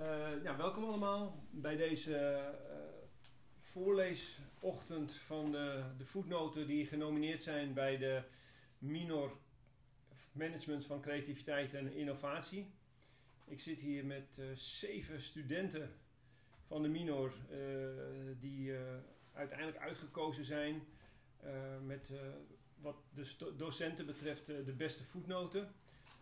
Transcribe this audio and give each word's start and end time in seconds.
Uh, 0.00 0.42
ja, 0.42 0.56
welkom 0.56 0.84
allemaal 0.84 1.44
bij 1.50 1.76
deze 1.76 2.10
uh, 2.10 2.78
voorleesochtend 3.60 5.14
van 5.14 5.52
de, 5.52 5.82
voetnoten 6.02 6.66
die 6.66 6.86
genomineerd 6.86 7.42
zijn 7.42 7.72
bij 7.72 7.98
de 7.98 8.22
Minor 8.78 9.36
Management 10.32 10.86
van 10.86 11.00
Creativiteit 11.00 11.74
en 11.74 11.92
Innovatie. 11.92 12.70
Ik 13.46 13.60
zit 13.60 13.80
hier 13.80 14.04
met 14.04 14.38
uh, 14.40 14.46
zeven 14.54 15.20
studenten 15.20 15.90
van 16.66 16.82
de 16.82 16.88
Minor 16.88 17.32
die 18.40 18.72
uiteindelijk 19.32 19.78
uitgekozen 19.78 20.44
zijn 20.44 20.82
met 21.86 22.12
wat 22.80 22.96
de 23.14 23.54
docenten 23.56 24.06
betreft 24.06 24.46
de 24.46 24.74
beste 24.76 25.04
voetnoten. 25.04 25.68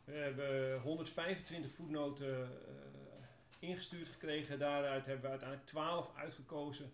We 0.04 0.12
hebben 0.12 0.80
125 0.80 1.72
voetnoten 1.72 2.50
ingestuurd 3.58 4.08
gekregen. 4.08 4.58
Daaruit 4.58 5.06
hebben 5.06 5.24
we 5.24 5.30
uiteindelijk 5.30 5.68
12 5.68 6.16
uitgekozen 6.16 6.92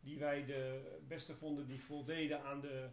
die 0.00 0.18
wij 0.18 0.44
de 0.44 0.96
beste 1.08 1.34
vonden 1.34 1.66
die 1.66 1.80
voldeden 1.80 2.42
aan 2.42 2.60
de 2.60 2.88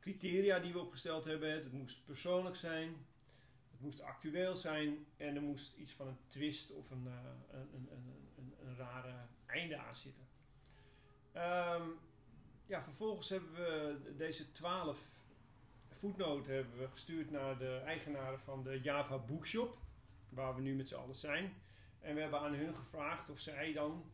criteria 0.00 0.58
die 0.58 0.72
we 0.72 0.78
opgesteld 0.78 1.24
hebben. 1.24 1.50
Het 1.50 1.72
moest 1.72 2.04
persoonlijk 2.04 2.56
zijn, 2.56 3.06
het 3.70 3.80
moest 3.80 4.00
actueel 4.00 4.56
zijn 4.56 5.06
en 5.16 5.36
er 5.36 5.42
moest 5.42 5.76
iets 5.76 5.92
van 5.92 6.06
een 6.06 6.18
twist 6.26 6.70
of 6.70 6.90
een, 6.90 7.04
uh, 7.06 7.12
een, 7.50 7.68
een, 7.74 7.88
een, 8.36 8.54
een, 8.66 8.76
rare 8.76 9.14
einde 9.46 9.76
aan 9.76 9.96
zitten. 9.96 10.22
Um, 11.34 11.98
ja, 12.66 12.82
vervolgens 12.82 13.28
hebben 13.28 13.52
we 13.52 14.14
deze 14.16 14.52
12 14.52 15.20
voetnoten 15.88 16.54
hebben 16.54 16.78
we 16.78 16.88
gestuurd 16.88 17.30
naar 17.30 17.58
de 17.58 17.82
eigenaren 17.84 18.40
van 18.40 18.62
de 18.62 18.80
Java 18.80 19.18
Bookshop, 19.18 19.78
waar 20.28 20.54
we 20.54 20.60
nu 20.60 20.74
met 20.74 20.88
z'n 20.88 20.94
allen 20.94 21.14
zijn. 21.14 21.54
En 22.02 22.14
we 22.14 22.20
hebben 22.20 22.40
aan 22.40 22.54
hun 22.54 22.76
gevraagd 22.76 23.30
of 23.30 23.40
zij 23.40 23.72
dan 23.72 24.04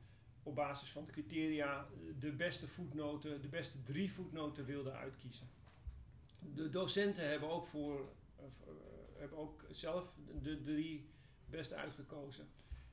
op 0.43 0.55
basis 0.55 0.91
van 0.91 1.05
de 1.05 1.13
criteria 1.13 1.87
de 2.19 2.33
beste 2.33 2.69
voetnoten, 2.69 3.43
de 3.43 3.49
beste 3.49 3.83
drie 3.83 4.13
voetnoten 4.13 4.65
wilden 4.65 4.95
uitkiezen. 4.95 5.49
De 6.39 6.71
docenten 6.71 7.29
hebben 7.29 7.49
ook, 7.49 7.67
voor, 7.67 8.13
uh, 8.41 8.45
hebben 9.17 9.39
ook 9.39 9.65
zelf 9.71 10.17
de 10.43 10.61
drie 10.61 11.11
beste 11.47 11.75
uitgekozen. 11.75 12.49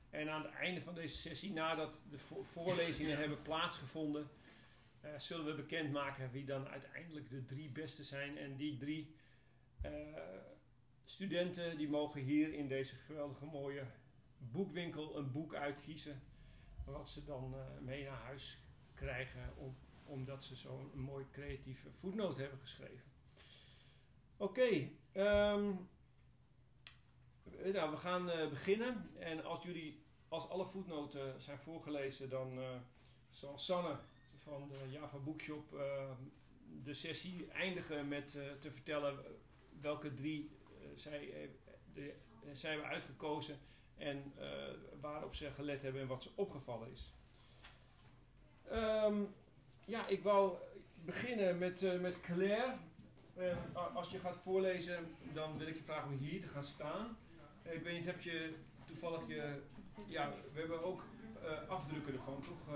En 0.10 0.30
aan 0.30 0.42
het 0.42 0.52
einde 0.52 0.82
van 0.82 0.96
deze 0.96 1.18
sessie, 1.18 1.54
nadat 1.54 2.02
de 2.10 2.18
voorlezingen 2.42 3.18
hebben 3.18 3.42
plaatsgevonden, 3.42 4.30
zullen 5.18 5.46
we 5.46 5.54
bekendmaken 5.54 6.32
wie 6.32 6.46
dan 6.46 6.68
uiteindelijk 6.68 7.30
de 7.30 7.46
drie 7.46 7.70
beste 7.70 8.04
zijn. 8.04 8.38
En 8.38 8.56
die 8.56 8.78
drie 8.78 9.16
studenten 11.04 11.78
die 11.78 11.90
mogen 11.90 12.22
hier 12.22 12.54
in 12.54 12.68
deze 12.68 12.96
geweldige 12.96 13.46
mooie 13.46 13.84
boekwinkel 14.38 15.18
een 15.18 15.32
boek 15.32 15.54
uitkiezen. 15.54 16.22
Wat 16.86 17.10
ze 17.10 17.24
dan 17.24 17.54
uh, 17.56 17.80
mee 17.82 18.04
naar 18.04 18.22
huis 18.22 18.60
krijgen. 18.94 19.54
Om, 19.58 19.78
omdat 20.04 20.44
ze 20.44 20.56
zo'n 20.56 20.92
mooi 20.94 21.26
creatieve 21.32 21.92
voetnoot 21.92 22.38
hebben 22.38 22.60
geschreven. 22.60 23.12
Oké. 24.38 24.62
Okay, 24.62 24.98
um, 25.54 25.90
nou, 27.74 27.92
we 27.92 27.98
gaan 27.98 28.30
uh, 28.30 28.50
beginnen. 28.50 29.10
En 29.20 29.44
als 29.44 29.64
jullie, 29.64 30.04
als 30.28 30.50
alle 30.50 30.66
voetnoten 30.66 31.42
zijn 31.42 31.60
voorgelezen, 31.60 32.30
dan 32.30 32.60
zal 33.30 33.58
Sanne 33.58 34.00
van 34.36 34.68
de 34.68 34.90
Java 34.90 35.18
Bookshop 35.18 35.70
de 36.84 36.94
sessie 36.94 37.52
eindigen 37.52 38.08
met 38.08 38.32
te 38.60 38.72
vertellen 38.72 39.24
welke 39.82 40.14
drie 40.14 40.52
zij, 40.94 41.50
de, 41.94 42.16
hebben 42.44 42.86
uitgekozen 42.86 43.60
en 43.98 44.34
uh, 44.40 44.46
waarop 45.02 45.36
ze 45.36 45.52
gelet 45.52 45.82
hebben 45.82 46.02
en 46.02 46.08
wat 46.08 46.24
ze 46.24 46.30
opgevallen 46.36 46.92
is. 46.92 47.14
Um, 48.74 49.34
ja, 49.86 50.08
ik 50.08 50.24
wou 50.24 50.58
beginnen 51.06 51.58
met, 51.58 51.82
uh, 51.82 52.00
met 52.00 52.22
Claire. 52.22 52.74
Uh, 53.38 53.96
als 53.96 54.10
je 54.10 54.20
gaat 54.20 54.36
voorlezen, 54.36 55.16
dan 55.34 55.58
wil 55.58 55.68
ik 55.68 55.76
je 55.76 55.84
vragen 55.84 56.12
om 56.12 56.18
hier 56.18 56.42
te 56.42 56.48
gaan 56.48 56.64
staan. 56.64 57.18
ik 57.64 57.84
weet 57.84 57.94
niet, 57.94 58.06
heb 58.06 58.22
je 58.22 58.54
toevallig 58.86 59.28
je... 59.28 59.62
Ja, 60.08 60.34
we 60.54 60.60
hebben 60.60 60.84
ook 60.84 61.04
afdrukken 61.68 62.14
ervan, 62.14 62.42
toch? 62.42 62.76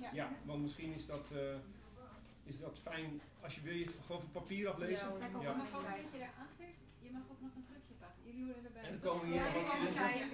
Ja. 0.00 0.10
ja, 0.12 0.30
want 0.44 0.62
misschien 0.62 0.92
is 0.92 1.06
dat, 1.06 1.32
is 2.44 2.60
dat 2.60 2.78
fijn 2.78 3.20
als 3.40 3.54
je 3.54 3.60
wil 3.60 3.74
je 3.74 3.84
het 3.84 3.94
gewoon 4.06 4.20
van 4.20 4.30
papier 4.30 4.68
aflezen. 4.68 5.08
Ja, 5.08 5.40
ja. 5.40 5.54
ja. 6.18 6.30
Je 7.10 7.16
mag 7.18 7.30
ook 7.30 7.40
nog 7.40 7.54
een 7.56 7.66
drukje 7.70 7.94
pakken. 8.02 8.22
Jullie 8.24 8.44
horen 8.44 8.64
erbij. 8.64 8.82
En 8.82 8.90
dan 8.90 9.00
komen 9.00 9.26
hier 9.26 9.34
ja. 9.34 9.46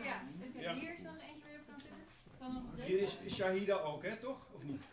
Ja, 0.03 0.21
ja. 0.61 0.75
Hier 0.75 0.95
is 0.95 1.03
nog 1.03 1.19
eentje 1.29 1.43
waar 1.43 1.53
je 1.53 1.59
op 1.59 1.67
kan 1.71 1.81
zitten. 1.81 2.05
Dan 2.39 2.53
nog 2.55 2.63
op 2.63 2.81
Hier 2.91 3.03
is 3.03 3.35
Shahida 3.35 3.77
ook, 3.91 4.03
hè, 4.03 4.17
toch? 4.17 4.41
Of 4.53 4.63
niet? 4.63 4.85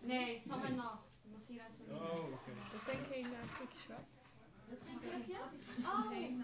Nee, 0.00 0.40
Sam 0.40 0.62
en 0.62 0.74
Nas. 0.74 1.04
Nasira 1.32 1.64
en 1.64 1.72
Sabine. 1.72 1.98
Oh, 1.98 2.10
oké. 2.10 2.34
Okay. 2.38 2.54
Dat 2.72 2.80
is 2.80 2.84
denk 2.84 3.00
ik 3.00 3.06
geen 3.12 3.24
uh, 3.24 3.38
wat. 3.88 4.04
Dat 4.68 4.78
is 4.78 4.84
geen 4.86 4.98
krukje? 4.98 5.40
Oh. 5.82 6.10
Nee, 6.10 6.36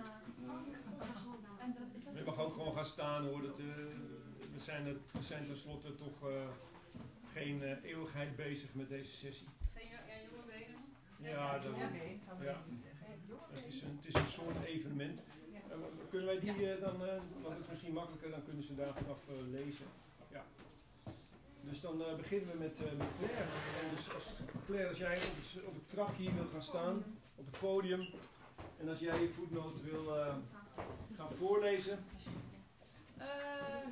Je 2.14 2.22
mag 2.24 2.38
ook 2.38 2.52
gewoon 2.52 2.74
gaan 2.74 2.84
staan 2.84 3.24
hoor. 3.24 3.42
Dat, 3.42 3.58
uh, 3.58 3.66
we, 4.52 4.58
zijn 4.58 4.86
er, 4.86 4.96
we 5.12 5.22
zijn 5.22 5.46
tenslotte 5.46 5.94
toch 5.94 6.28
uh, 6.28 6.48
geen 7.32 7.62
uh, 7.62 7.84
eeuwigheid 7.84 8.36
bezig 8.36 8.74
met 8.74 8.88
deze 8.88 9.12
sessie. 9.12 9.48
Geen 9.74 9.88
ja, 9.88 9.98
jonge 10.30 10.46
benen? 10.46 10.80
Ja, 11.18 11.58
dat, 11.58 11.76
ja. 12.40 12.62
Het 13.50 13.66
is, 13.66 13.82
een, 13.82 13.96
het 13.96 14.06
is 14.06 14.14
een 14.14 14.28
soort 14.28 14.64
evenement. 14.64 15.20
Uh, 15.68 15.76
kunnen 16.10 16.26
wij 16.28 16.40
die 16.40 16.74
uh, 16.74 16.80
dan, 16.80 17.02
uh, 17.02 17.08
want 17.42 17.54
het 17.54 17.62
is 17.62 17.68
misschien 17.68 17.92
makkelijker, 17.92 18.30
dan 18.30 18.44
kunnen 18.44 18.64
ze 18.64 18.74
daar 18.74 18.94
vanaf 18.94 19.18
lezen. 19.50 19.86
Ja. 20.30 20.44
Dus 21.60 21.80
dan 21.80 22.02
beginnen 22.16 22.52
we 22.52 22.58
met, 22.58 22.78
met 22.98 23.08
Claire. 23.18 23.42
En 23.82 23.94
dus 23.94 24.14
als, 24.14 24.26
Claire, 24.66 24.88
als 24.88 24.98
jij 24.98 25.16
op 25.16 25.22
het, 25.22 25.64
op 25.64 25.74
het 25.74 25.88
trapje 25.88 26.22
hier 26.22 26.34
wil 26.34 26.48
gaan 26.52 26.62
staan, 26.62 27.04
op 27.34 27.46
het 27.46 27.58
podium, 27.60 28.08
en 28.80 28.88
als 28.88 28.98
jij 28.98 29.20
je 29.20 29.28
voetnoot 29.28 29.82
wil 29.82 30.04
gaan 31.16 31.32
voorlezen. 31.32 32.04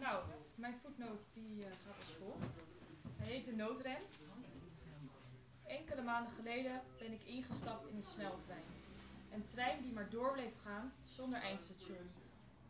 nou, 0.01 0.23
mijn 0.55 0.75
voetnoot 0.83 1.35
die 1.35 1.63
gaat 1.85 1.97
als 1.97 2.15
volgt. 2.19 2.63
Hij 3.17 3.33
heet 3.33 3.45
de 3.45 3.53
noodrem. 3.53 4.01
Enkele 5.67 6.03
maanden 6.03 6.33
geleden 6.33 6.83
ben 6.99 7.13
ik 7.13 7.25
ingestapt 7.25 7.87
in 7.87 7.97
een 7.97 8.03
sneltrein. 8.03 8.80
Een 9.31 9.45
trein 9.45 9.83
die 9.83 9.93
maar 9.93 10.11
door 10.11 10.33
bleef 10.33 10.61
gaan 10.63 10.93
zonder 11.05 11.41
eindstation. 11.41 12.11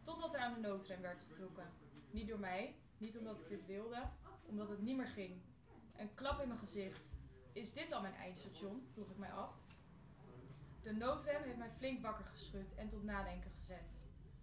Totdat 0.02 0.34
er 0.34 0.40
aan 0.40 0.54
de 0.54 0.60
noodrem 0.60 1.00
werd 1.00 1.20
getrokken. 1.20 1.70
Niet 2.10 2.28
door 2.28 2.38
mij, 2.38 2.74
niet 2.98 3.18
omdat 3.18 3.40
ik 3.40 3.48
dit 3.48 3.66
wilde, 3.66 4.02
omdat 4.46 4.68
het 4.68 4.82
niet 4.82 4.96
meer 4.96 5.06
ging. 5.06 5.40
Een 5.96 6.14
klap 6.14 6.40
in 6.40 6.48
mijn 6.48 6.60
gezicht. 6.60 7.18
Is 7.52 7.72
dit 7.72 7.92
al 7.92 8.00
mijn 8.00 8.14
eindstation? 8.14 8.86
vroeg 8.92 9.10
ik 9.10 9.16
mij 9.16 9.32
af. 9.32 9.54
De 10.82 10.92
noodrem 10.92 11.42
heeft 11.42 11.56
mij 11.56 11.70
flink 11.70 12.02
wakker 12.02 12.24
geschud 12.24 12.74
en 12.74 12.88
tot 12.88 13.04
nadenken 13.04 13.50
gezet. 13.50 14.02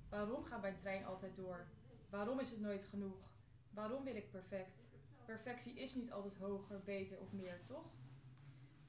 Waarom 0.10 0.44
gaat 0.44 0.62
mijn 0.62 0.78
trein 0.78 1.06
altijd 1.06 1.36
door? 1.36 1.68
Waarom 2.10 2.40
is 2.40 2.52
het 2.52 2.60
nooit 2.60 2.86
genoeg? 2.86 3.32
Waarom 3.70 4.04
wil 4.04 4.16
ik 4.16 4.32
perfect? 4.32 4.90
Perfectie 5.26 5.80
is 5.80 5.96
niet 5.96 6.12
altijd 6.12 6.38
hoger, 6.38 6.84
beter 6.84 7.20
of 7.20 7.32
meer, 7.32 7.64
toch? 7.66 7.86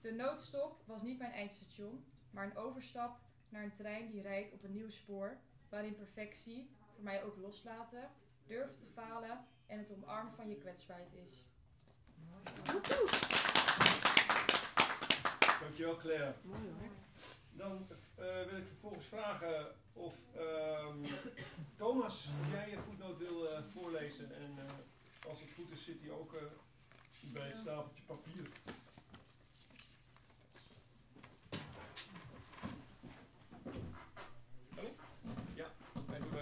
De 0.01 0.13
noodstop 0.13 0.83
was 0.87 1.03
niet 1.03 1.19
mijn 1.19 1.33
eindstation, 1.33 2.05
maar 2.31 2.45
een 2.45 2.57
overstap 2.57 3.19
naar 3.49 3.63
een 3.63 3.73
trein 3.73 4.11
die 4.11 4.23
rijdt 4.23 4.53
op 4.53 4.65
een 4.65 4.73
nieuw 4.73 4.91
spoor, 4.91 5.37
waarin 5.69 5.97
perfectie, 5.97 6.71
voor 6.95 7.05
mij 7.05 7.25
ook 7.25 7.37
loslaten, 7.37 8.11
durven 8.47 8.79
te 8.79 8.87
falen 8.87 9.45
en 9.67 9.79
het 9.79 9.93
omarmen 9.93 10.33
van 10.33 10.49
je 10.49 10.57
kwetsbaarheid 10.57 11.13
is. 11.13 11.45
Dankjewel 15.61 15.97
Claire. 15.97 16.35
Dan 17.53 17.87
uh, 18.19 18.25
wil 18.51 18.57
ik 18.57 18.67
vervolgens 18.67 19.07
vragen 19.07 19.67
of 19.93 20.15
um, 20.37 21.03
Thomas, 21.77 22.29
jij 22.53 22.71
je 22.71 22.79
voetnoot 22.79 23.19
wil 23.19 23.45
uh, 23.45 23.59
voorlezen. 23.65 24.35
En 24.35 24.59
uh, 24.59 25.29
als 25.29 25.41
het 25.41 25.51
goed 25.57 25.71
is, 25.71 25.85
zit 25.85 26.01
hij 26.01 26.11
ook 26.11 26.35
bij 27.21 27.47
het 27.47 27.57
stapeltje 27.57 28.03
papier. 28.03 28.49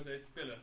Heet 0.07 0.33
pillen. 0.33 0.63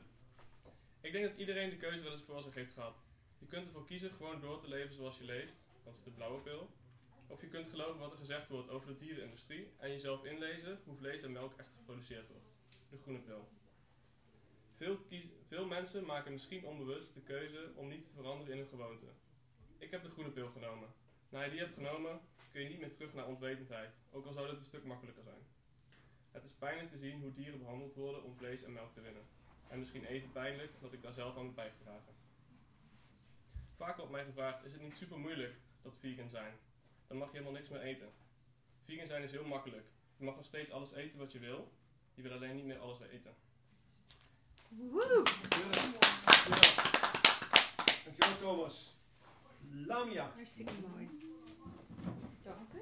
Ik 1.01 1.11
denk 1.11 1.25
dat 1.25 1.35
iedereen 1.35 1.69
de 1.69 1.77
keuze 1.77 2.03
wel 2.03 2.11
eens 2.11 2.23
voor 2.23 2.41
zich 2.41 2.53
heeft 2.53 2.73
gehad. 2.73 2.95
Je 3.39 3.45
kunt 3.45 3.65
ervoor 3.65 3.85
kiezen 3.85 4.11
gewoon 4.11 4.41
door 4.41 4.61
te 4.61 4.67
leven 4.67 4.95
zoals 4.95 5.17
je 5.17 5.23
leeft, 5.23 5.53
dat 5.83 5.95
is 5.95 6.03
de 6.03 6.11
blauwe 6.11 6.41
pil. 6.41 6.69
Of 7.27 7.41
je 7.41 7.47
kunt 7.47 7.67
geloven 7.67 7.99
wat 7.99 8.11
er 8.11 8.17
gezegd 8.17 8.47
wordt 8.47 8.69
over 8.69 8.87
de 8.87 8.97
dierenindustrie 8.97 9.67
en 9.77 9.89
jezelf 9.89 10.25
inlezen 10.25 10.79
hoe 10.85 10.95
vlees 10.95 11.21
en 11.21 11.31
melk 11.31 11.53
echt 11.57 11.73
geproduceerd 11.77 12.27
wordt, 12.27 12.45
de 12.89 12.97
groene 12.97 13.19
pil. 13.19 13.47
Veel, 14.75 14.97
veel 15.47 15.65
mensen 15.65 16.05
maken 16.05 16.31
misschien 16.31 16.65
onbewust 16.65 17.13
de 17.13 17.21
keuze 17.21 17.71
om 17.75 17.87
niet 17.87 18.07
te 18.07 18.13
veranderen 18.13 18.53
in 18.53 18.59
hun 18.59 18.69
gewoonte. 18.69 19.05
Ik 19.77 19.91
heb 19.91 20.03
de 20.03 20.09
groene 20.09 20.31
pil 20.31 20.49
genomen. 20.49 20.89
Na 21.29 21.43
je 21.43 21.49
die 21.49 21.59
hebt 21.59 21.73
genomen, 21.73 22.21
kun 22.51 22.61
je 22.61 22.69
niet 22.69 22.79
meer 22.79 22.93
terug 22.93 23.13
naar 23.13 23.27
onwetendheid, 23.27 23.91
ook 24.11 24.25
al 24.25 24.33
zou 24.33 24.49
dit 24.49 24.59
een 24.59 24.65
stuk 24.65 24.83
makkelijker 24.83 25.23
zijn. 25.23 25.52
Het 26.33 26.43
is 26.43 26.53
pijnlijk 26.53 26.89
te 26.89 26.97
zien 26.97 27.21
hoe 27.21 27.33
dieren 27.33 27.59
behandeld 27.59 27.95
worden 27.95 28.23
om 28.23 28.35
vlees 28.35 28.63
en 28.63 28.73
melk 28.73 28.93
te 28.93 29.01
winnen. 29.01 29.23
En 29.67 29.79
misschien 29.79 30.05
even 30.05 30.31
pijnlijk 30.31 30.71
dat 30.81 30.93
ik 30.93 31.01
daar 31.01 31.13
zelf 31.13 31.37
aan 31.37 31.45
heb 31.45 31.55
bijgedragen. 31.55 32.13
Vaak 33.75 33.97
wordt 33.97 34.11
mij 34.11 34.25
gevraagd, 34.25 34.65
is 34.65 34.71
het 34.71 34.81
niet 34.81 34.97
super 34.97 35.19
moeilijk 35.19 35.55
dat 35.81 35.93
vegan 35.99 36.29
zijn? 36.29 36.53
Dan 37.07 37.17
mag 37.17 37.27
je 37.27 37.37
helemaal 37.37 37.57
niks 37.57 37.69
meer 37.69 37.81
eten. 37.81 38.11
Vegan 38.83 39.07
zijn 39.07 39.23
is 39.23 39.31
heel 39.31 39.45
makkelijk. 39.45 39.85
Je 40.17 40.23
mag 40.23 40.35
nog 40.35 40.45
steeds 40.45 40.71
alles 40.71 40.91
eten 40.91 41.19
wat 41.19 41.31
je 41.31 41.39
wil. 41.39 41.71
Je 42.13 42.21
wil 42.21 42.31
alleen 42.31 42.55
niet 42.55 42.65
meer 42.65 42.79
alles 42.79 42.99
eten. 42.99 43.35
Woehoe! 44.67 45.23
Dankjewel. 45.49 45.99
Dankjewel 48.03 48.37
Thomas. 48.39 48.95
Lamia. 49.71 50.31
Hartstikke 50.35 50.73
mooi. 50.87 51.09
Dank 52.43 52.73
u. 52.73 52.81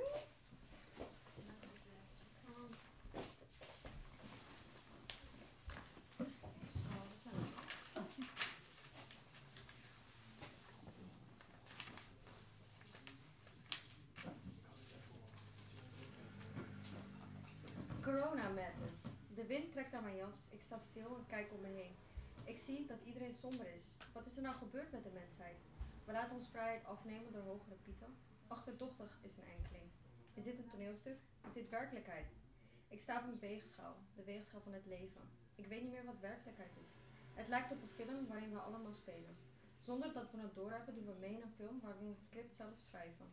Corona 18.02 18.50
madness. 18.50 19.04
De 19.36 19.41
wind 19.52 19.72
trekt 19.72 19.94
aan 19.94 20.04
mijn 20.04 20.16
jas. 20.16 20.48
Ik 20.50 20.62
sta 20.62 20.78
stil 20.78 21.16
en 21.16 21.26
kijk 21.28 21.52
om 21.54 21.62
me 21.62 21.68
heen. 21.68 21.96
Ik 22.44 22.58
zie 22.58 22.86
dat 22.86 23.02
iedereen 23.04 23.34
somber 23.34 23.74
is. 23.74 23.86
Wat 24.14 24.26
is 24.26 24.36
er 24.36 24.42
nou 24.42 24.56
gebeurd 24.56 24.92
met 24.92 25.04
de 25.04 25.10
mensheid? 25.10 25.58
We 26.06 26.12
laten 26.12 26.36
ons 26.36 26.48
vrijheid 26.48 26.86
afnemen 26.86 27.32
door 27.32 27.42
hogere 27.42 27.76
pieten. 27.84 28.16
Achterdochtig 28.48 29.20
is 29.22 29.38
een 29.38 29.52
enkeling. 29.58 29.88
Is 30.34 30.44
dit 30.44 30.58
een 30.58 30.70
toneelstuk? 30.70 31.18
Is 31.46 31.54
dit 31.54 31.70
werkelijkheid? 31.70 32.28
Ik 32.88 33.00
sta 33.00 33.20
op 33.20 33.28
een 33.28 33.40
weegschaal, 33.40 33.96
de 34.16 34.24
weegschaal 34.24 34.62
van 34.62 34.74
het 34.74 34.86
leven. 34.86 35.22
Ik 35.56 35.68
weet 35.68 35.82
niet 35.82 35.92
meer 35.92 36.06
wat 36.06 36.20
werkelijkheid 36.20 36.72
is. 36.86 36.92
Het 37.34 37.48
lijkt 37.48 37.72
op 37.72 37.82
een 37.82 37.98
film 38.00 38.28
waarin 38.28 38.52
we 38.52 38.60
allemaal 38.60 38.94
spelen. 38.94 39.36
Zonder 39.80 40.14
dat 40.14 40.32
we 40.32 40.40
het 40.40 40.56
doorhebben 40.56 40.96
doen 40.96 41.06
we 41.06 41.20
mee 41.20 41.34
in 41.34 41.42
een 41.42 41.58
film 41.60 41.80
waar 41.82 42.00
we 42.00 42.06
het 42.06 42.22
script 42.22 42.56
zelf 42.56 42.76
schrijven. 42.80 43.32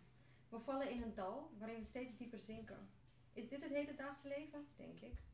We 0.48 0.58
vallen 0.58 0.90
in 0.90 1.02
een 1.02 1.14
dal 1.14 1.50
waarin 1.58 1.78
we 1.78 1.84
steeds 1.84 2.16
dieper 2.16 2.40
zinken. 2.40 2.88
Is 3.32 3.48
dit 3.48 3.62
het 3.62 3.72
hedendaagse 3.72 4.28
leven? 4.28 4.66
Denk 4.76 5.00
ik. 5.00 5.26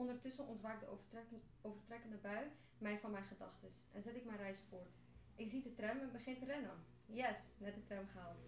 Ondertussen 0.00 0.46
ontwaakt 0.46 0.80
de 0.80 0.88
overtrekken- 0.88 1.42
overtrekkende 1.60 2.16
bui 2.16 2.46
mij 2.78 2.98
van 2.98 3.10
mijn 3.10 3.24
gedachtes 3.24 3.74
en 3.92 4.02
zet 4.02 4.16
ik 4.16 4.24
mijn 4.24 4.38
reis 4.38 4.58
voort. 4.68 4.90
Ik 5.34 5.48
zie 5.48 5.62
de 5.62 5.74
tram 5.74 5.98
en 6.00 6.12
begin 6.12 6.38
te 6.38 6.44
rennen. 6.44 6.84
Yes, 7.06 7.38
net 7.58 7.74
de 7.74 7.84
tram 7.84 8.08
gehaald. 8.12 8.38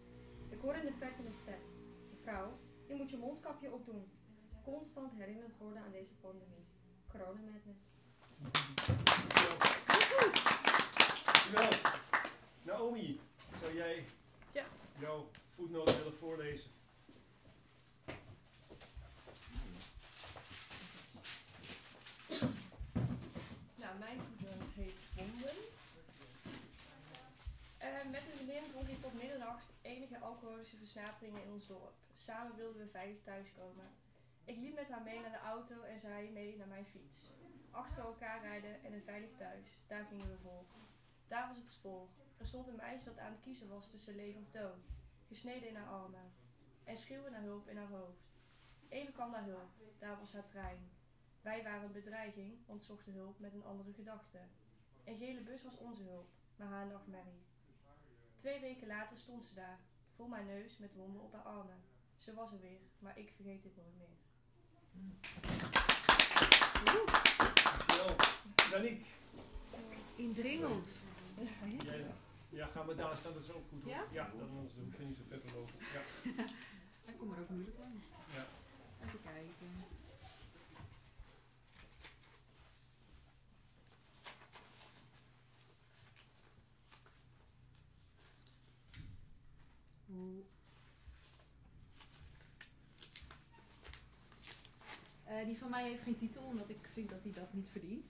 Ik 0.49 0.61
hoor 0.61 0.75
in 0.75 0.85
de 0.87 0.93
verte 0.93 1.25
een 1.25 1.33
stem. 1.33 1.61
Mevrouw, 2.11 2.59
je 2.87 2.95
moet 2.95 3.11
je 3.11 3.17
mondkapje 3.17 3.73
opdoen. 3.73 4.11
Constant 4.65 5.13
herinnerd 5.13 5.57
worden 5.59 5.83
aan 5.83 5.91
deze 5.93 6.15
pandemie. 6.21 6.65
Corona 7.09 7.41
madness. 7.41 7.85
Dankjewel. 11.53 11.81
Naomi, 12.63 13.21
zou 13.61 13.75
jij 13.75 14.05
Ja. 14.53 14.65
jouw 14.99 15.29
voetnoot 15.49 15.97
willen 15.97 16.15
voorlezen? 16.15 16.71
Nou, 23.77 23.99
mijn 23.99 24.19
voetnoot 24.21 24.71
heet 24.77 24.97
Wonden. 25.17 25.55
Eh, 27.79 27.89
met 28.11 28.27
een 28.27 28.37
vriendin 28.37 28.71
dronk 28.71 28.89
ik 28.89 29.01
tot 29.01 29.15
middernacht 29.15 29.73
enige 29.83 30.19
alcoholische 30.19 30.77
versnaperingen 30.77 31.43
in 31.43 31.51
ons 31.51 31.67
dorp. 31.67 31.95
Samen 32.15 32.57
wilden 32.57 32.83
we 32.83 32.89
veilig 32.89 33.23
thuiskomen. 33.23 33.91
Ik 34.45 34.57
liep 34.57 34.75
met 34.75 34.89
haar 34.89 35.03
mee 35.03 35.21
naar 35.21 35.31
de 35.31 35.39
auto 35.39 35.83
en 35.83 36.01
zij 36.01 36.31
mee 36.33 36.57
naar 36.57 36.67
mijn 36.67 36.87
fiets. 36.87 37.31
Achter 37.71 38.05
elkaar 38.05 38.41
rijden 38.41 38.85
en 38.85 38.93
een 38.93 39.03
veilig 39.03 39.31
thuis. 39.37 39.67
Daar 39.87 40.05
gingen 40.05 40.31
we 40.31 40.39
voor. 40.39 40.65
Daar 41.29 41.49
was 41.49 41.57
het 41.57 41.69
spoor. 41.69 42.09
Er 42.39 42.47
stond 42.47 42.69
een 42.69 42.77
meisje 42.77 43.05
dat 43.05 43.19
aan 43.19 43.33
het 43.33 43.41
kiezen 43.41 43.69
was 43.69 43.91
tussen 43.91 44.17
leven 44.17 44.41
of 44.41 44.51
dood. 44.51 44.85
Gesneden 45.29 45.69
in 45.69 45.77
haar 45.77 45.89
armen. 46.03 46.33
En 46.85 46.97
schreeuwde 46.97 47.31
naar 47.31 47.43
hulp 47.43 47.69
in 47.69 47.77
haar 47.77 47.91
hoofd. 47.91 48.31
Even 48.89 49.13
kwam 49.13 49.31
naar 49.31 49.45
hulp. 49.45 49.71
Daar 49.99 50.19
was 50.19 50.33
haar 50.33 50.47
trein. 50.47 50.91
Wij 51.41 51.63
waren 51.63 51.93
bedreiging, 51.93 52.67
want 52.67 52.83
zochten 52.83 53.13
hulp 53.13 53.39
met 53.39 53.55
een 53.55 53.65
andere 53.65 53.93
gedachte. 53.93 54.39
Een 55.05 55.19
gele 55.19 55.41
bus 55.41 55.63
was 55.63 55.77
onze 55.77 56.03
hulp, 56.03 56.29
maar 56.57 56.69
haar 56.69 56.87
nachtmerrie. 56.87 57.52
Twee 58.43 58.61
weken 58.61 58.87
later 58.87 59.17
stond 59.17 59.45
ze 59.45 59.55
daar, 59.55 59.79
voor 60.17 60.29
mijn 60.29 60.47
neus 60.47 60.79
met 60.79 60.95
wonden 60.95 61.23
op 61.23 61.33
haar 61.33 61.43
armen. 61.43 61.83
Ze 62.17 62.35
was 62.35 62.53
er 62.53 62.61
weer, 62.61 62.81
maar 62.99 63.19
ik 63.19 63.33
vergeet 63.37 63.63
dit 63.63 63.77
nooit 63.77 63.97
meer. 63.99 64.09
Dankjewel. 66.85 68.17
Daniek. 68.71 69.07
Indringend. 70.17 71.05
Jij, 71.85 72.07
ja, 72.49 72.67
ga 72.67 72.83
maar 72.83 72.97
daar 72.97 73.17
staan, 73.17 73.33
dat 73.33 73.43
is 73.43 73.53
ook 73.53 73.69
goed 73.69 73.83
hoor. 73.83 73.93
Ja? 73.93 74.05
Ja, 74.11 74.31
dan 74.39 74.49
anders 74.51 74.75
hoef 74.75 74.97
je 74.99 75.05
niet 75.05 75.17
zo 75.17 75.23
ver 75.29 75.41
te 75.41 75.53
lopen. 75.55 75.75
Ja. 75.79 76.45
Hij 77.05 77.15
komt 77.15 77.33
er 77.33 77.41
ook 77.41 77.49
moeilijk 77.49 77.77
aan. 77.81 78.03
Ja. 78.35 78.47
Even 79.07 79.23
kijken. 79.23 79.91
Oeh. 90.15 90.45
Eh, 95.25 95.32
die 95.45 95.59
van 95.59 95.71
mij 95.71 95.89
heeft 95.89 96.03
geen 96.03 96.19
titel, 96.19 96.43
omdat 96.43 96.69
ik 96.69 96.89
vind 96.89 97.11
dat 97.11 97.23
hij 97.23 97.33
dat 97.33 97.53
niet 97.53 97.69
verdient. 97.69 98.07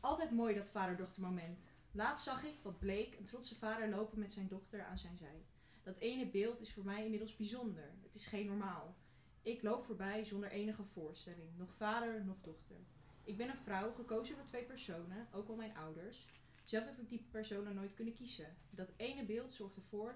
Altijd 0.00 0.30
mooi 0.30 0.54
dat 0.54 0.68
vader-dochter 0.68 1.22
moment. 1.22 1.60
Laatst 1.92 2.24
zag 2.24 2.44
ik, 2.44 2.54
wat 2.62 2.78
bleek, 2.78 3.18
een 3.18 3.24
trotse 3.24 3.54
vader 3.54 3.88
lopen 3.88 4.18
met 4.18 4.32
zijn 4.32 4.48
dochter 4.48 4.84
aan 4.84 4.98
zijn 4.98 5.16
zij. 5.16 5.44
Dat 5.82 5.96
ene 5.96 6.26
beeld 6.26 6.60
is 6.60 6.72
voor 6.72 6.84
mij 6.84 7.04
inmiddels 7.04 7.36
bijzonder. 7.36 7.90
Het 8.02 8.14
is 8.14 8.26
geen 8.26 8.46
normaal. 8.46 8.94
Ik 9.42 9.62
loop 9.62 9.84
voorbij 9.84 10.24
zonder 10.24 10.50
enige 10.50 10.84
voorstelling. 10.84 11.56
Nog 11.56 11.74
vader, 11.74 12.24
nog 12.24 12.36
dochter. 12.42 12.76
Ik 13.24 13.36
ben 13.36 13.48
een 13.48 13.56
vrouw, 13.56 13.90
gekozen 13.90 14.36
door 14.36 14.44
twee 14.44 14.64
personen, 14.64 15.28
ook 15.32 15.48
al 15.48 15.56
mijn 15.56 15.76
ouders. 15.76 16.26
Zelf 16.64 16.84
heb 16.84 16.98
ik 16.98 17.08
die 17.08 17.26
personen 17.30 17.74
nooit 17.74 17.94
kunnen 17.94 18.14
kiezen. 18.14 18.56
Dat 18.70 18.92
ene 18.96 19.24
beeld 19.24 19.52
zorgt 19.52 19.76
ervoor, 19.76 20.14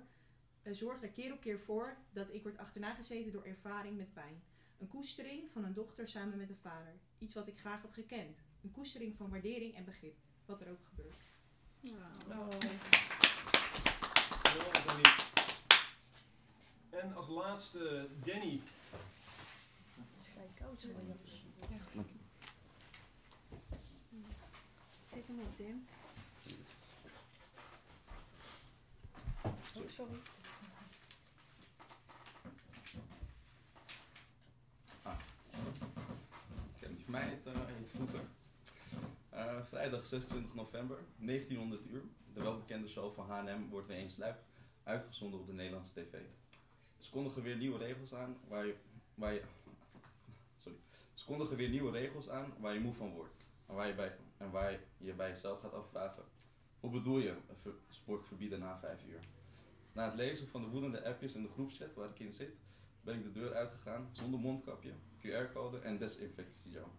eh, 0.62 0.72
zorgt 0.72 1.02
er 1.02 1.08
keer 1.08 1.32
op 1.32 1.40
keer 1.40 1.60
voor 1.60 1.96
dat 2.12 2.32
ik 2.32 2.42
word 2.42 2.58
achterna 2.58 2.94
gezeten 2.94 3.32
door 3.32 3.44
ervaring 3.44 3.96
met 3.96 4.12
pijn. 4.12 4.42
Een 4.78 4.88
koestering 4.88 5.50
van 5.50 5.64
een 5.64 5.74
dochter 5.74 6.08
samen 6.08 6.38
met 6.38 6.50
een 6.50 6.58
vader. 6.62 6.94
Iets 7.18 7.34
wat 7.34 7.46
ik 7.46 7.58
graag 7.58 7.82
had 7.82 7.92
gekend. 7.92 8.38
Een 8.62 8.70
koestering 8.70 9.16
van 9.16 9.30
waardering 9.30 9.74
en 9.74 9.84
begrip. 9.84 10.16
Wat 10.44 10.60
er 10.60 10.70
ook 10.70 10.84
gebeurt. 10.88 11.24
Dankjewel, 11.80 12.48
Daniek. 14.86 15.24
En 16.90 17.14
als 17.14 17.28
laatste 17.28 18.08
Danny. 18.24 18.60
Het 19.94 20.20
is 20.20 20.26
gelijk. 20.26 20.60
Zit 25.02 25.26
hem 25.26 25.40
op, 25.40 25.56
Tim. 25.56 25.86
Oh, 29.74 29.88
sorry. 29.88 30.20
Oké, 36.76 36.94
die 36.94 37.04
van 37.04 37.05
mij 37.16 37.28
heet, 37.28 37.46
eh, 37.46 37.52
heet 37.66 37.88
Vroeger. 37.88 38.20
Eh, 39.28 39.62
vrijdag 39.68 40.06
26 40.06 40.54
november, 40.54 40.98
1900 41.16 41.86
uur. 41.90 42.02
De 42.34 42.42
welbekende 42.42 42.88
show 42.88 43.14
van 43.14 43.30
H&M 43.30 43.68
wordt 43.70 43.86
weer 43.86 43.96
eens 43.96 44.16
live 44.16 44.38
uitgezonden 44.82 45.40
op 45.40 45.46
de 45.46 45.52
Nederlandse 45.52 45.92
tv. 45.92 46.12
Ze 46.98 47.10
kondigen 47.10 47.42
weer 47.42 47.56
nieuwe 47.56 47.78
regels 47.78 48.14
aan 48.14 48.36
waar 48.48 48.66
je, 48.66 48.74
waar 49.14 49.32
je, 49.32 49.42
sorry. 50.58 50.78
Ze 51.14 51.54
weer 51.56 51.68
nieuwe 51.68 51.90
regels 51.90 52.30
aan 52.30 52.52
waar 52.60 52.74
je 52.74 52.80
moe 52.80 52.92
van 52.92 53.10
wordt. 53.10 53.34
En 53.66 53.74
waar 53.74 53.86
je 53.86 53.94
bij, 53.94 54.16
en 54.36 54.50
waar 54.50 54.78
je, 54.98 55.12
bij 55.12 55.28
jezelf 55.28 55.60
gaat 55.60 55.74
afvragen. 55.74 56.22
Hoe 56.80 56.90
bedoel 56.90 57.18
je 57.18 57.34
sport 57.90 58.26
verbieden 58.26 58.58
na 58.58 58.78
5 58.78 59.04
uur? 59.08 59.20
Na 59.92 60.04
het 60.04 60.14
lezen 60.14 60.48
van 60.48 60.62
de 60.62 60.68
woedende 60.68 61.04
appjes 61.04 61.34
in 61.34 61.42
de 61.42 61.48
groepschat 61.48 61.94
waar 61.94 62.10
ik 62.10 62.18
in 62.18 62.32
zit, 62.32 62.56
ben 63.00 63.14
ik 63.14 63.22
de 63.22 63.32
deur 63.32 63.54
uitgegaan 63.54 64.08
zonder 64.12 64.40
mondkapje, 64.40 64.92
QR-code 65.18 65.78
en 65.78 65.98
desinfectiegel. 65.98 66.90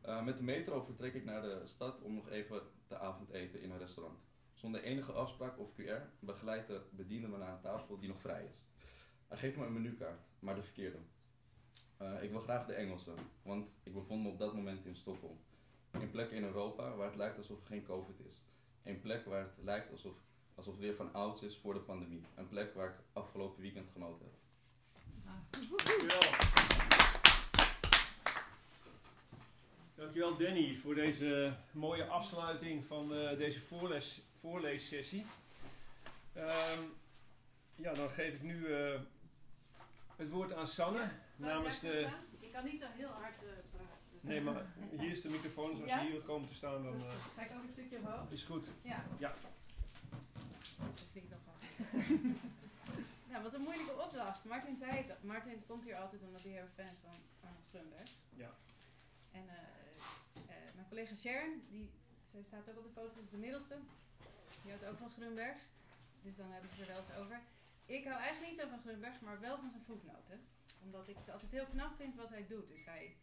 Eh, 0.00 0.24
met 0.24 0.36
de 0.36 0.42
metro 0.42 0.82
vertrek 0.82 1.14
ik 1.14 1.24
naar 1.24 1.42
de 1.42 1.60
stad 1.64 2.00
om 2.00 2.14
nog 2.14 2.28
even 2.28 2.62
te 2.86 2.98
avondeten 2.98 3.60
in 3.60 3.70
een 3.70 3.78
restaurant. 3.78 4.18
Zonder 4.54 4.82
enige 4.82 5.12
afspraak 5.12 5.58
of 5.58 5.72
QR 5.72 6.02
begeleidt 6.18 6.66
de 6.66 6.80
bediende 6.90 7.28
me 7.28 7.36
naar 7.36 7.52
een 7.52 7.60
tafel 7.60 7.98
die 7.98 8.08
nog 8.08 8.20
vrij 8.20 8.46
is. 8.50 8.64
Hij 9.28 9.38
geeft 9.38 9.56
me 9.56 9.66
een 9.66 9.72
menukaart, 9.72 10.20
maar 10.38 10.54
de 10.54 10.62
verkeerde. 10.62 10.98
Eh, 11.96 12.22
ik 12.22 12.30
wil 12.30 12.40
graag 12.40 12.66
de 12.66 12.72
Engelse, 12.72 13.12
want 13.42 13.74
ik 13.82 13.94
bevond 13.94 14.22
me 14.22 14.28
op 14.28 14.38
dat 14.38 14.54
moment 14.54 14.84
in 14.84 14.96
Stockholm. 14.96 15.38
Een 15.90 16.10
plek 16.10 16.30
in 16.30 16.44
Europa 16.44 16.94
waar 16.94 17.06
het 17.06 17.16
lijkt 17.16 17.36
alsof 17.36 17.60
er 17.60 17.66
geen 17.66 17.84
COVID 17.84 18.20
is. 18.28 18.42
Een 18.82 19.00
plek 19.00 19.24
waar 19.24 19.42
het 19.42 19.64
lijkt 19.64 19.90
alsof, 19.90 20.14
alsof 20.54 20.72
het 20.72 20.82
weer 20.82 20.94
van 20.94 21.12
ouds 21.12 21.42
is 21.42 21.58
voor 21.58 21.74
de 21.74 21.80
pandemie. 21.80 22.24
Een 22.34 22.48
plek 22.48 22.74
waar 22.74 22.88
ik 22.88 22.96
afgelopen 23.12 23.62
weekend 23.62 23.88
genoten 23.92 24.26
heb. 24.26 24.34
Dankjewel. 25.84 27.19
Dankjewel 30.00 30.36
Danny 30.36 30.76
voor 30.76 30.94
deze 30.94 31.56
mooie 31.70 32.04
afsluiting 32.04 32.84
van 32.84 33.14
eh, 33.14 33.38
deze 33.38 33.60
voorles, 33.60 34.22
voorleessessie. 34.36 35.24
Ehm, 36.32 36.82
ja, 37.74 37.92
dan 37.94 38.10
geef 38.10 38.34
ik 38.34 38.42
nu 38.42 38.66
eh, 38.66 39.00
het 40.16 40.30
woord 40.30 40.52
aan 40.52 40.66
Sanne 40.66 41.10
namens 41.36 41.80
de... 41.80 42.08
Ik 42.38 42.52
kan 42.52 42.64
niet 42.64 42.80
zo 42.80 42.86
heel 42.90 43.08
hard 43.08 43.34
eh, 43.34 43.48
praten. 43.70 43.88
dus- 44.12 44.22
Nee, 44.22 44.40
maar 44.40 44.66
hier 45.00 45.10
is 45.10 45.22
de 45.22 45.28
microfoon, 45.28 45.70
dus 45.70 45.80
als 45.80 45.90
Ja? 45.90 45.96
je 45.96 46.02
hier 46.02 46.10
wilt 46.10 46.24
komen 46.24 46.48
te 46.48 46.54
staan, 46.54 46.82
dan 46.82 47.00
Ga 47.00 47.42
ik 47.42 47.50
ook 47.50 47.62
een 47.62 47.72
stukje 47.72 47.96
omhoog? 47.98 48.30
is 48.30 48.44
goed. 48.44 48.66
Ja. 48.82 49.04
Ja. 49.18 49.34
Dat 50.78 51.06
vind 51.12 51.24
ik 51.24 51.30
nogal. 51.30 51.54
ja, 53.30 53.42
wat 53.42 53.54
een 53.54 53.60
moeilijke 53.62 53.92
opdracht. 54.02 54.44
Martin 54.44 54.76
zei 54.76 54.90
het. 54.90 55.22
Martin 55.22 55.62
komt 55.66 55.84
hier 55.84 55.96
altijd 55.96 56.22
omdat 56.22 56.42
hij 56.42 56.52
heel 56.52 56.68
fan 56.74 56.84
is 56.84 56.98
van 57.02 57.10
Arnold 57.40 57.64
Grunberg. 57.70 58.10
Ja. 58.36 58.50
En 59.30 59.44
collega 60.90 61.14
Sharon, 61.14 61.62
die, 61.68 61.90
zij 62.24 62.42
staat 62.42 62.70
ook 62.70 62.78
op 62.78 62.84
de 62.84 63.00
foto, 63.00 63.20
is 63.20 63.30
de 63.30 63.36
middelste. 63.36 63.76
Die 64.62 64.70
houdt 64.70 64.86
ook 64.86 64.98
van 64.98 65.10
Grunberg. 65.10 65.58
Dus 66.22 66.36
dan 66.36 66.50
hebben 66.50 66.70
ze 66.70 66.80
er 66.80 66.86
wel 66.86 66.96
eens 66.96 67.14
over. 67.14 67.40
Ik 67.86 68.04
hou 68.04 68.20
eigenlijk 68.20 68.50
niet 68.50 68.60
zo 68.60 68.68
van 68.68 68.80
Grunberg, 68.80 69.20
maar 69.20 69.40
wel 69.40 69.58
van 69.58 69.70
zijn 69.70 69.82
voetnoten. 69.82 70.40
Omdat 70.82 71.08
ik 71.08 71.16
het 71.16 71.30
altijd 71.30 71.50
heel 71.50 71.66
knap 71.66 71.96
vind 71.96 72.14
wat 72.14 72.28
hij 72.28 72.46
doet. 72.46 72.68
Dus 72.68 72.84
hij 72.84 73.16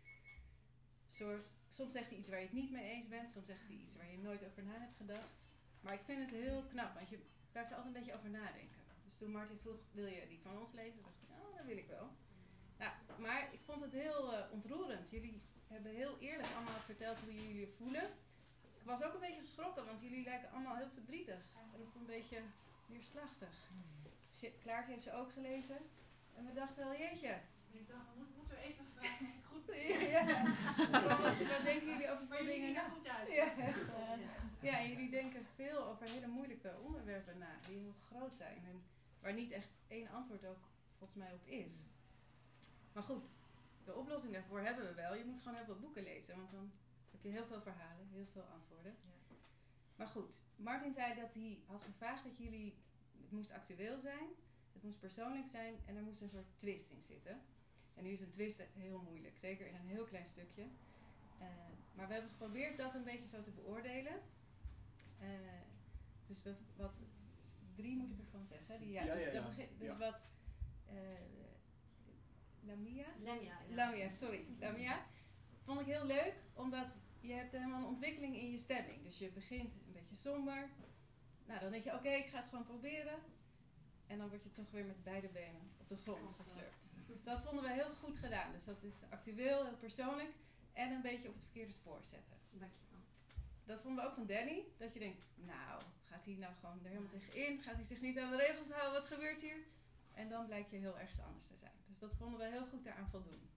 zorgt, 1.08 1.60
soms 1.70 1.94
zegt 1.94 2.10
hij 2.10 2.18
iets 2.18 2.30
waar 2.30 2.40
je 2.40 2.46
het 2.46 2.54
niet 2.54 2.72
mee 2.72 2.92
eens 2.92 3.08
bent. 3.08 3.32
Soms 3.32 3.46
zegt 3.46 3.68
hij 3.68 3.76
iets 3.76 3.96
waar 3.96 4.12
je 4.12 4.18
nooit 4.18 4.46
over 4.46 4.64
na 4.64 4.80
hebt 4.80 4.96
gedacht. 4.96 5.44
Maar 5.82 5.94
ik 5.94 6.04
vind 6.06 6.20
het 6.20 6.30
heel 6.30 6.64
knap, 6.64 6.94
want 6.94 7.10
je 7.10 7.20
blijft 7.52 7.70
er 7.70 7.78
altijd 7.78 7.96
een 7.96 8.02
beetje 8.02 8.18
over 8.18 8.30
nadenken. 8.30 8.78
Dus 9.06 9.18
toen 9.18 9.32
Martin 9.32 9.58
vroeg, 9.58 9.80
wil 9.92 10.06
je 10.06 10.28
die 10.28 10.40
van 10.40 10.58
ons 10.58 10.72
lezen? 10.72 11.02
dacht 11.02 11.22
ik, 11.22 11.30
oh, 11.30 11.56
dat 11.58 11.66
wil 11.66 11.78
ik 11.78 11.88
wel. 11.88 12.10
Nou, 12.78 12.92
maar 13.18 13.54
ik 13.54 13.60
vond 13.66 13.82
het 13.82 13.92
heel 13.92 14.34
eh, 14.34 14.52
ontroerend. 14.52 15.10
Jullie 15.10 15.42
hebben 15.68 15.92
heel 15.92 16.18
eerlijk 16.20 16.50
allemaal 16.56 16.80
verteld 16.86 17.20
hoe 17.20 17.34
jullie 17.34 17.60
je 17.60 17.74
voelen. 17.78 18.04
Ik 18.80 18.84
was 18.84 19.04
ook 19.04 19.14
een 19.14 19.20
beetje 19.20 19.42
geschrokken, 19.42 19.86
want 19.86 20.02
jullie 20.02 20.24
lijken 20.24 20.52
allemaal 20.52 20.76
heel 20.76 20.90
verdrietig. 20.94 21.42
En 21.74 21.82
ook 21.82 21.96
een 21.96 22.06
beetje 22.06 22.40
neerslachtig. 22.86 23.72
Shit, 24.34 24.58
Klaartje 24.60 24.92
heeft 24.92 25.04
ze 25.04 25.14
ook 25.14 25.32
gelezen. 25.32 25.78
En 26.36 26.46
we 26.46 26.54
dachten 26.54 26.84
wel, 26.84 26.98
jeetje. 26.98 27.40
Ik 27.72 27.88
dacht, 27.88 28.06
moet, 28.18 28.36
moeten 28.38 28.58
we 28.58 28.64
even 28.64 28.86
vragen 28.96 29.26
of 29.26 29.34
het 29.34 29.46
goed 29.46 29.66
Ja, 30.16 30.26
wat, 31.24 31.64
denken 31.64 31.90
jullie 31.90 32.12
over 32.12 32.28
veel 32.28 32.46
dingen 32.46 32.68
er 32.68 32.74
na? 32.74 32.90
goed 32.90 33.08
uit. 33.08 33.32
Ja, 33.32 33.46
ja, 34.62 34.80
en 34.80 34.90
jullie 34.90 35.10
denken 35.10 35.46
veel 35.56 35.84
over 35.86 36.10
hele 36.10 36.28
moeilijke 36.28 36.76
onderwerpen 36.84 37.38
na, 37.38 37.58
die 37.68 37.78
heel 37.78 37.94
groot 38.06 38.36
zijn. 38.36 38.58
En 38.66 38.84
waar 39.20 39.34
niet 39.34 39.52
echt 39.52 39.70
één 39.88 40.10
antwoord 40.10 40.46
ook 40.46 40.60
volgens 40.98 41.20
mij 41.20 41.34
op 41.34 41.46
is. 41.46 41.72
Maar 42.94 43.04
goed, 43.04 43.26
de 43.88 43.96
oplossing 43.96 44.34
daarvoor 44.34 44.60
hebben 44.62 44.86
we 44.88 44.94
wel. 44.94 45.16
Je 45.16 45.26
moet 45.26 45.40
gewoon 45.40 45.56
heel 45.56 45.66
veel 45.66 45.80
boeken 45.80 46.04
lezen, 46.04 46.36
want 46.38 46.52
dan 46.52 46.72
heb 47.12 47.22
je 47.24 47.30
heel 47.30 47.46
veel 47.46 47.62
verhalen, 47.62 48.08
heel 48.08 48.26
veel 48.26 48.42
antwoorden. 48.44 48.96
Maar 49.96 50.08
goed, 50.08 50.42
Martin 50.56 50.94
zei 50.94 51.16
dat 51.16 51.34
hij 51.34 51.60
had 51.66 51.82
gevraagd 51.84 52.24
dat 52.24 52.38
jullie, 52.38 52.76
het 53.22 53.32
moest 53.32 53.52
actueel 53.52 53.98
zijn, 54.00 54.28
het 54.74 54.84
moest 54.84 55.00
persoonlijk 55.00 55.48
zijn 55.48 55.76
en 55.86 55.96
er 55.96 56.04
moest 56.04 56.22
een 56.22 56.30
soort 56.30 56.48
twist 56.58 56.92
in 56.92 57.02
zitten. 57.02 57.42
En 57.94 58.04
nu 58.04 58.10
is 58.10 58.22
een 58.22 58.30
twist 58.30 58.62
heel 58.74 59.02
moeilijk, 59.02 59.38
zeker 59.38 59.68
in 59.68 59.76
een 59.76 59.88
heel 59.88 60.06
klein 60.06 60.26
stukje. 60.28 60.62
Eh, 61.40 61.48
maar 61.94 62.08
we 62.08 62.14
hebben 62.14 62.32
geprobeerd 62.32 62.78
dat 62.78 62.96
een 62.96 63.04
beetje 63.04 63.28
zo 63.28 63.42
te 63.42 63.52
beoordelen. 63.52 64.22
Eh, 65.20 65.28
dus 66.28 66.44
we, 66.44 66.56
wat, 66.76 67.04
drie 67.76 67.96
moet 67.96 68.12
ik 68.12 68.20
er 68.20 68.26
gewoon 68.26 68.48
zeggen. 68.48 68.80
Die, 68.80 68.92
ja, 68.92 69.04
Ja, 69.04 69.14
dus 69.14 69.24
ja, 69.26 69.32
dan 69.32 69.42
ja. 69.42 69.48
begin- 69.48 69.78
dus 69.78 69.88
Ja. 69.92 69.98
wat 69.98 70.30
eh 70.86 70.96
Lamia? 72.68 73.06
Ja. 73.42 73.58
Lamia, 73.70 74.10
sorry. 74.10 74.46
Lamia. 74.60 75.06
Vond 75.64 75.80
ik 75.80 75.86
heel 75.86 76.06
leuk, 76.06 76.34
omdat 76.54 77.00
je 77.20 77.34
hebt 77.34 77.52
helemaal 77.52 77.80
een 77.80 77.88
ontwikkeling 77.88 78.36
in 78.36 78.52
je 78.52 78.58
stemming. 78.58 79.04
Dus 79.04 79.18
je 79.18 79.32
begint 79.32 79.74
een 79.74 79.94
beetje 79.94 80.16
somber. 80.16 80.70
Nou, 81.46 81.60
dan 81.60 81.72
denk 81.72 81.84
je, 81.84 81.94
oké, 81.94 82.10
ik 82.10 82.28
ga 82.28 82.38
het 82.38 82.48
gewoon 82.48 82.66
proberen. 82.66 83.20
En 84.08 84.18
dan 84.18 84.30
word 84.30 84.44
je 84.44 84.52
toch 84.52 84.72
weer 84.72 84.86
met 84.86 85.04
beide 85.04 85.28
benen 85.28 85.72
op 85.78 85.88
de 85.88 85.98
grond 85.98 86.32
geslurpt. 86.32 86.94
Dus 87.08 87.24
dat 87.24 87.42
vonden 87.42 87.64
we 87.64 87.72
heel 87.72 87.94
goed 87.94 88.18
gedaan. 88.18 88.52
Dus 88.52 88.66
dat 88.66 88.84
is 88.84 89.10
actueel, 89.10 89.66
heel 89.66 89.78
persoonlijk. 89.78 90.30
En 90.74 90.92
een 90.92 91.02
beetje 91.02 91.28
op 91.28 91.34
het 91.34 91.44
verkeerde 91.44 91.72
spoor 91.72 92.00
zetten. 92.04 92.38
Dankjewel. 92.52 93.00
Dat 93.66 93.82
vonden 93.82 94.04
we 94.04 94.10
ook 94.10 94.16
van 94.16 94.26
Danny. 94.26 94.64
Dat 94.78 94.94
je 94.94 95.00
denkt, 95.00 95.26
nou, 95.36 95.82
gaat 96.04 96.26
hij 96.26 96.34
nou 96.34 96.54
gewoon 96.60 96.80
er 96.84 96.90
helemaal 96.90 97.10
tegenin? 97.10 97.62
Gaat 97.62 97.76
hij 97.76 97.84
zich 97.84 98.02
niet 98.02 98.18
aan 98.20 98.30
de 98.30 98.38
regels 98.38 98.72
houden? 98.72 99.00
Wat 99.00 99.10
gebeurt 99.10 99.42
hier? 99.42 99.64
En 100.14 100.30
dan 100.30 100.46
blijkt 100.46 100.72
je 100.72 100.78
heel 100.78 101.00
ergens 101.00 101.20
anders 101.20 101.48
te 101.48 101.58
zijn. 101.58 101.72
Dus 102.00 102.10
dat 102.10 102.18
vonden 102.18 102.40
we 102.40 102.46
heel 102.46 102.66
goed 102.66 102.84
daaraan 102.84 103.10
voldoen. 103.10 103.50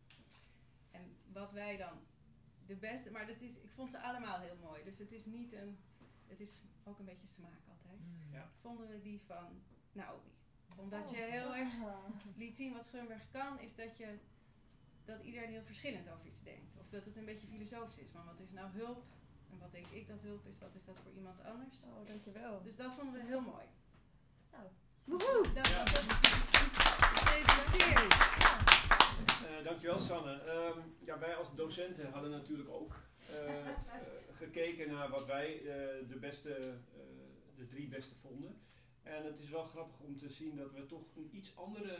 En 0.90 1.16
wat 1.32 1.52
wij 1.52 1.76
dan 1.76 1.98
de 2.66 2.76
beste, 2.76 3.10
maar 3.10 3.26
dat 3.26 3.40
is, 3.40 3.58
ik 3.60 3.70
vond 3.70 3.90
ze 3.90 4.00
allemaal 4.00 4.38
heel 4.38 4.56
mooi. 4.60 4.84
Dus 4.84 4.98
het 4.98 5.12
is 5.12 5.26
niet 5.26 5.52
een, 5.52 5.78
het 6.26 6.40
is 6.40 6.62
ook 6.84 6.98
een 6.98 7.04
beetje 7.04 7.26
smaak 7.26 7.60
altijd. 7.68 8.00
Ja. 8.32 8.50
Vonden 8.60 8.88
we 8.88 9.00
die 9.00 9.20
van 9.26 9.62
Naomi. 9.92 10.32
Omdat 10.76 11.10
je 11.10 11.16
heel 11.16 11.54
erg 11.56 11.72
liet 12.36 12.56
zien 12.56 12.72
wat 12.72 12.86
Grunberg 12.86 13.30
kan, 13.30 13.60
is 13.60 13.74
dat 13.74 13.96
je 13.96 14.18
dat 15.04 15.22
iedereen 15.22 15.48
heel 15.50 15.64
verschillend 15.64 16.10
over 16.10 16.26
iets 16.26 16.42
denkt. 16.42 16.76
Of 16.78 16.88
dat 16.88 17.04
het 17.04 17.16
een 17.16 17.24
beetje 17.24 17.46
filosofisch 17.46 17.98
is. 17.98 18.10
Van 18.10 18.24
wat 18.24 18.40
is 18.40 18.50
nou 18.52 18.70
hulp? 18.70 19.04
En 19.50 19.58
wat 19.58 19.72
denk 19.72 19.86
ik 19.86 20.08
dat 20.08 20.20
hulp 20.20 20.46
is? 20.46 20.58
Wat 20.58 20.74
is 20.74 20.84
dat 20.84 20.96
voor 21.02 21.12
iemand 21.12 21.44
anders? 21.44 21.82
Oh, 21.84 22.06
dankjewel. 22.06 22.62
Dus 22.62 22.76
dat 22.76 22.92
vonden 22.94 23.20
we 23.20 23.26
heel 23.26 23.40
mooi. 23.40 23.64
Nou. 24.52 24.64
Woehoe! 25.04 25.52
Dat 25.54 25.68
Ja. 25.68 25.78
was 25.82 26.06
het. 26.06 26.39
Eh, 29.44 29.64
dankjewel 29.64 29.98
Sanne. 29.98 30.32
Ehm, 30.40 30.78
ja, 31.04 31.18
wij 31.18 31.34
als 31.36 31.54
docenten 31.54 32.12
hadden 32.12 32.30
natuurlijk 32.30 32.68
ook 32.68 32.94
eh, 33.30 33.58
eh, 33.68 33.76
gekeken 34.36 34.90
naar 34.90 35.08
wat 35.10 35.26
wij 35.26 35.60
de, 36.08 36.16
beste, 36.20 36.74
de 37.56 37.66
drie 37.66 37.88
beste 37.88 38.14
vonden. 38.14 38.60
En 39.02 39.24
het 39.24 39.38
is 39.38 39.48
wel 39.50 39.64
grappig 39.64 40.00
om 40.00 40.16
te 40.16 40.28
zien 40.30 40.56
dat 40.56 40.72
we 40.72 40.86
toch 40.86 41.02
een 41.16 41.28
iets 41.32 41.56
andere, 41.56 41.98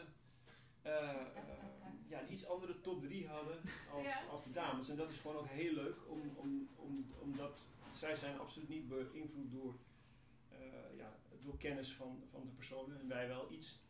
ja, 2.08 2.20
een 2.20 2.32
iets 2.32 2.46
andere 2.46 2.80
top 2.80 3.02
3 3.02 3.28
hadden 3.28 3.60
als, 3.94 4.04
Ja. 4.04 4.22
als 4.30 4.44
de 4.44 4.50
dames. 4.50 4.88
En 4.88 4.96
dat 4.96 5.08
is 5.10 5.18
gewoon 5.18 5.36
ook 5.36 5.48
heel 5.48 5.72
leuk, 5.72 5.96
om, 6.08 6.32
om, 6.36 6.68
om, 6.76 7.12
omdat 7.20 7.58
zij 7.94 8.14
zijn 8.16 8.38
absoluut 8.38 8.68
niet 8.68 8.88
beïnvloed 8.88 9.50
door, 9.52 9.74
eh, 10.48 10.58
ja, 10.96 11.12
door 11.42 11.56
kennis 11.58 11.92
van, 11.92 12.22
van 12.30 12.40
de 12.44 12.52
personen 12.52 13.00
en 13.00 13.08
wij 13.08 13.28
wel 13.28 13.52
iets. 13.52 13.80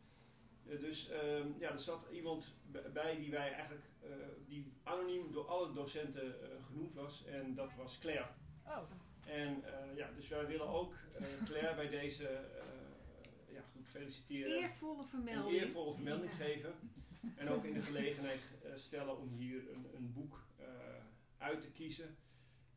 Eh, 0.70 0.80
dus 0.80 1.08
ehm, 1.08 1.48
ja, 1.58 1.70
er 1.70 1.78
zat 1.78 2.06
iemand 2.12 2.54
bij 2.92 3.16
die 3.16 3.30
wij 3.30 3.52
eigenlijk, 3.52 3.84
eh, 4.02 4.10
die 4.46 4.72
anoniem 4.82 5.32
door 5.32 5.48
alle 5.48 5.72
docenten 5.72 6.42
eh, 6.42 6.64
genoemd 6.66 6.94
was 6.94 7.24
en 7.24 7.54
dat 7.54 7.74
was 7.76 7.98
Claire. 7.98 8.28
Oh. 8.66 8.78
En 9.26 9.64
eh, 9.64 9.96
ja, 9.96 10.10
dus 10.14 10.28
wij 10.28 10.46
willen 10.46 10.68
ook 10.68 10.94
Claire 11.44 11.74
bij 11.74 11.88
deze, 11.88 12.28
eh, 12.28 13.54
ja 13.54 13.62
goed, 13.72 13.88
feliciteren. 13.88 14.62
Eervolle 14.62 14.98
Een 14.98 15.06
vermelding. 15.06 15.60
eervolle 15.60 15.92
vermelding 15.94 16.32
geven. 16.36 16.74
En 17.36 17.48
ook 17.48 17.64
in 17.64 17.72
de 17.74 17.82
gelegenheid 17.82 18.40
stellen 18.74 19.18
om 19.18 19.28
hier 19.32 19.70
een, 19.72 19.86
een 19.94 20.12
boek 20.12 20.42
eh, 20.58 20.66
uit 21.38 21.60
te 21.60 21.70
kiezen 21.70 22.16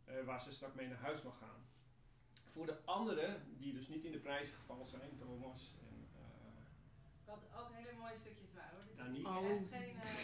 eh, 0.05 0.23
waar 0.25 0.41
ze 0.41 0.51
straks 0.51 0.73
mee 0.75 0.87
naar 0.87 0.97
huis 0.97 1.21
mag 1.21 1.37
gaan. 1.37 1.61
Voor 2.45 2.65
de 2.65 2.77
anderen, 2.85 3.43
die 3.57 3.73
dus 3.73 3.87
niet 3.87 4.03
in 4.03 4.11
de 4.11 4.19
prijzen 4.19 4.55
gevallen 4.55 4.87
zijn, 4.87 5.17
Thomas 5.17 5.75
en 5.89 5.92
Wat 7.33 7.43
ook 7.59 7.69
hele 7.73 7.93
mooie 7.99 8.17
stukjes 8.17 8.53
waren 8.53 8.75
hoor. 8.75 9.13
Dus 9.13 9.23
Nou, 9.23 9.45
het 9.45 9.61
is 9.61 9.69
niet- 9.69 9.77
hier 9.77 9.89
Oh. 9.89 9.89
echt 9.89 10.19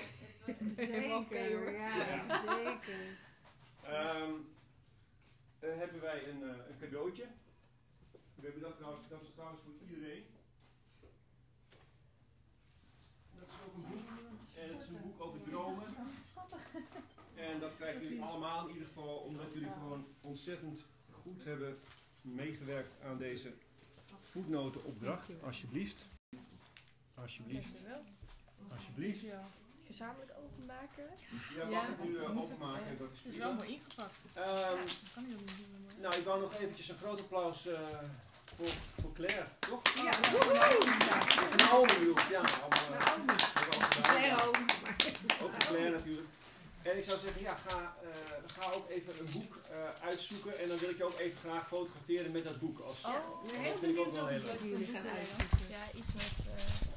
geen. 0.45 0.67
eh, 0.67 0.75
Zeker, 0.91 1.57
hoor. 1.57 1.71
ja, 1.71 1.95
Ja. 1.97 2.41
zeker. 2.41 3.17
Ehm, 3.83 4.33
eh, 5.59 5.77
hebben 5.77 6.01
wij 6.01 6.27
een, 6.29 6.41
eh, 6.43 6.49
een 6.69 6.77
cadeautje. 6.79 7.27
We 8.35 8.41
hebben 8.45 8.61
dat 8.61 8.75
trouwens, 8.77 9.07
dat 9.09 9.21
is 9.21 9.29
trouwens 9.33 9.61
voor 9.61 9.73
iedereen. 9.87 10.25
Dat 13.39 13.47
is 13.47 13.55
ook 13.67 13.73
een 13.75 13.85
boek. 13.89 14.07
En 14.57 14.69
het 14.73 14.81
is 14.81 14.87
een 14.89 15.01
boek 15.01 15.21
over 15.21 15.41
dromen. 15.41 15.83
En 17.35 17.59
dat 17.59 17.75
krijgen 17.75 18.01
jullie 18.03 18.21
allemaal 18.23 18.67
in 18.67 18.73
ieder 18.73 18.87
geval 18.87 19.17
omdat 19.17 19.53
jullie 19.53 19.71
gewoon 19.71 20.05
ontzettend 20.21 20.85
goed 21.21 21.43
hebben 21.43 21.79
meegewerkt 22.21 23.01
aan 23.01 23.17
deze 23.17 23.53
voetnotenopdracht. 24.19 25.43
Alsjeblieft. 25.43 26.05
Alsjeblieft. 27.21 27.71
Dankjewel. 27.73 28.03
Alsjeblieft. 28.75 29.25
Gezamenlijk 29.87 30.31
openmaken. 30.43 31.03
Ja, 31.57 31.65
mag 31.69 31.87
ik 31.87 32.03
nu 32.03 32.17
eh, 32.17 32.37
openmaken? 32.41 32.97
Dat 32.97 33.07
is 33.13 33.19
Het 33.23 33.33
is 33.33 33.39
wel 33.39 33.53
mooi 33.53 33.69
ingepakt. 33.73 34.19
Ehm, 34.33 34.75
Dat 34.75 35.11
kan 35.13 35.25
niet. 35.27 35.51
Nou, 36.01 36.15
ik 36.15 36.23
wou 36.23 36.39
nog 36.41 36.53
eventjes 36.59 36.89
een 36.89 36.97
groot 36.97 37.19
applaus 37.19 37.67
eh, 37.67 37.79
voor, 38.57 38.67
voor 39.01 39.13
Claire, 39.13 39.45
toch? 39.59 39.81
Ja. 39.95 40.09
Of 40.09 41.55
Naomi 41.57 41.93
bedoel 41.99 42.17
ik, 42.17 42.29
ja. 42.29 42.39
Allemaal, 42.41 42.99
eh, 42.99 43.05
Naomi. 43.05 43.25
we 43.25 43.37
gedaan. 43.39 44.01
Claire 44.01 44.43
ook. 44.47 44.55
Ook 45.43 45.51
voor 45.51 45.65
Claire 45.67 45.89
natuurlijk. 45.89 46.27
En 46.81 46.97
ik 46.97 47.03
zou 47.03 47.19
zeggen, 47.19 47.41
ja, 47.41 47.55
ga, 47.67 47.95
eh, 48.03 48.09
ga 48.57 48.71
ook 48.71 48.89
even 48.89 49.13
een 49.19 49.31
boek 49.33 49.55
eh, 49.71 50.07
uitzoeken. 50.07 50.59
En 50.59 50.67
dan 50.67 50.77
wil 50.77 50.89
ik 50.89 50.97
je 50.97 51.03
ook 51.03 51.19
even 51.19 51.37
graag 51.39 51.67
fotograferen 51.67 52.31
met 52.31 52.43
dat 52.43 52.59
boek. 52.59 52.79
Als, 52.79 52.97
Oh, 53.05 53.13
dat 53.13 53.51
heel 53.51 53.77
vind 53.77 53.83
ik 53.83 53.99
ook 53.99 54.05
benieuwd 54.05 54.13
wel 54.13 54.27
heel 54.27 54.41
wat 54.41 54.51
leuk. 54.51 54.69
jullie 54.71 54.87
gaan 54.87 55.07
uitzoeken. 55.17 55.57
Ja, 55.69 55.83
iets 55.99 56.13
met. 56.13 56.33
eh, 56.47 56.88